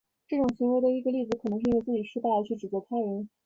[0.27, 3.29] 这种行为的一个例子可能是因为自己失败而去指责他人。